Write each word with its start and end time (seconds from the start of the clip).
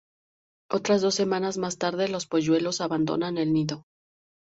Otras 0.71 1.03
dos 1.03 1.13
semanas 1.13 1.59
más 1.59 1.77
tarde, 1.77 2.07
los 2.07 2.25
polluelos 2.25 2.81
abandonan 2.81 3.37
el 3.37 3.53
nido. 3.53 3.85